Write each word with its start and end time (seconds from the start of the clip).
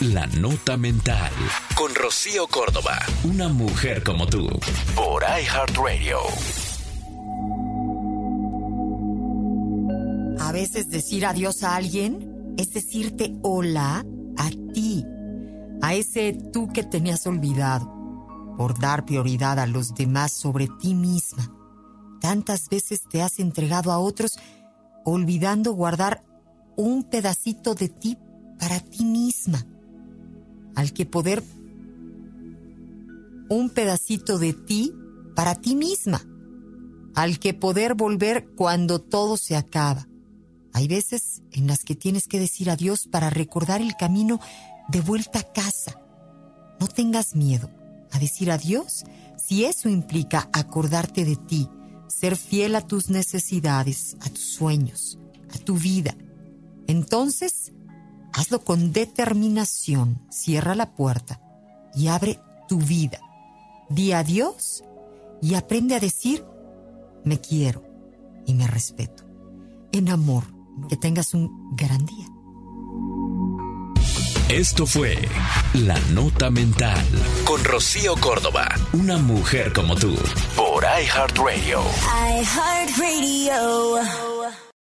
La 0.00 0.26
Nota 0.26 0.76
Mental. 0.76 1.32
Con 1.74 1.94
Rocío 1.94 2.46
Córdoba. 2.48 2.98
Una 3.24 3.48
mujer 3.48 4.02
como 4.04 4.26
tú. 4.26 4.46
Por 4.94 5.22
iHeartRadio. 5.22 6.18
A 10.38 10.52
veces 10.52 10.90
decir 10.90 11.24
adiós 11.24 11.62
a 11.62 11.76
alguien 11.76 12.54
es 12.58 12.74
decirte 12.74 13.34
hola 13.42 14.04
a 14.36 14.50
ti. 14.74 15.02
A 15.80 15.94
ese 15.94 16.36
tú 16.52 16.68
que 16.68 16.82
tenías 16.82 17.26
olvidado. 17.26 17.90
Por 18.58 18.78
dar 18.78 19.06
prioridad 19.06 19.58
a 19.58 19.66
los 19.66 19.94
demás 19.94 20.30
sobre 20.30 20.68
ti 20.78 20.94
misma. 20.94 21.50
Tantas 22.20 22.68
veces 22.68 23.04
te 23.10 23.22
has 23.22 23.38
entregado 23.38 23.90
a 23.92 23.98
otros 23.98 24.38
olvidando 25.06 25.72
guardar 25.72 26.22
un 26.76 27.04
pedacito 27.04 27.74
de 27.74 27.88
ti 27.88 28.18
para 28.58 28.80
ti 28.80 29.04
misma, 29.04 29.64
al 30.76 30.92
que 30.92 31.06
poder 31.06 31.42
un 33.48 33.70
pedacito 33.70 34.38
de 34.38 34.52
ti 34.52 34.92
para 35.34 35.56
ti 35.56 35.74
misma, 35.74 36.22
al 37.14 37.38
que 37.38 37.54
poder 37.54 37.94
volver 37.94 38.48
cuando 38.54 39.00
todo 39.00 39.36
se 39.36 39.56
acaba. 39.56 40.06
Hay 40.72 40.88
veces 40.88 41.42
en 41.52 41.66
las 41.66 41.84
que 41.84 41.96
tienes 41.96 42.28
que 42.28 42.38
decir 42.38 42.70
adiós 42.70 43.08
para 43.08 43.30
recordar 43.30 43.80
el 43.80 43.96
camino 43.96 44.40
de 44.88 45.00
vuelta 45.00 45.40
a 45.40 45.52
casa. 45.52 46.00
No 46.78 46.86
tengas 46.86 47.34
miedo 47.34 47.70
a 48.12 48.18
decir 48.18 48.50
adiós 48.50 49.04
si 49.38 49.64
eso 49.64 49.88
implica 49.88 50.50
acordarte 50.52 51.24
de 51.24 51.36
ti, 51.36 51.68
ser 52.08 52.36
fiel 52.36 52.74
a 52.74 52.82
tus 52.82 53.08
necesidades, 53.08 54.16
a 54.20 54.28
tus 54.28 54.44
sueños, 54.44 55.18
a 55.54 55.58
tu 55.58 55.76
vida. 55.78 56.14
Entonces, 56.86 57.72
hazlo 58.36 58.62
con 58.62 58.92
determinación, 58.92 60.20
cierra 60.30 60.74
la 60.74 60.94
puerta 60.94 61.40
y 61.94 62.08
abre 62.08 62.38
tu 62.68 62.78
vida. 62.78 63.18
Di 63.88 64.12
adiós 64.12 64.84
y 65.40 65.54
aprende 65.54 65.94
a 65.94 66.00
decir, 66.00 66.44
me 67.24 67.40
quiero 67.40 67.82
y 68.46 68.52
me 68.52 68.66
respeto. 68.66 69.24
En 69.90 70.10
amor, 70.10 70.44
que 70.88 70.96
tengas 70.96 71.32
un 71.32 71.74
gran 71.76 72.04
día. 72.04 72.26
Esto 74.50 74.86
fue 74.86 75.16
La 75.72 75.98
Nota 76.12 76.50
Mental 76.50 77.04
con 77.44 77.64
Rocío 77.64 78.16
Córdoba, 78.16 78.68
una 78.92 79.16
mujer 79.16 79.72
como 79.72 79.96
tú, 79.96 80.14
por 80.54 80.84
iHeartRadio. 80.84 81.80
iHeartRadio. 82.42 83.56